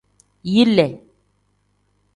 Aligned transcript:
Yile. 0.53 0.87